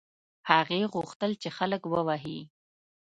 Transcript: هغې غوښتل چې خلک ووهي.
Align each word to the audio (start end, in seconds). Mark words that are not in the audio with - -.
هغې 0.49 0.81
غوښتل 0.93 1.31
چې 1.41 1.49
خلک 1.57 1.81
ووهي. 1.87 2.39